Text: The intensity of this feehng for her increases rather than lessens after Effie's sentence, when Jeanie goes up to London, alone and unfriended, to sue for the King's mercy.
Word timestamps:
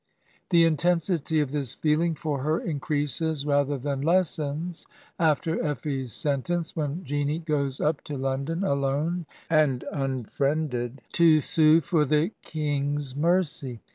The 0.49 0.65
intensity 0.65 1.41
of 1.41 1.51
this 1.51 1.75
feehng 1.75 2.17
for 2.17 2.41
her 2.41 2.59
increases 2.59 3.45
rather 3.45 3.77
than 3.77 4.01
lessens 4.01 4.87
after 5.19 5.63
Effie's 5.63 6.11
sentence, 6.13 6.75
when 6.75 7.03
Jeanie 7.03 7.37
goes 7.37 7.79
up 7.79 8.03
to 8.05 8.17
London, 8.17 8.63
alone 8.63 9.27
and 9.47 9.83
unfriended, 9.91 11.01
to 11.11 11.39
sue 11.39 11.81
for 11.81 12.03
the 12.03 12.31
King's 12.41 13.15
mercy. 13.15 13.79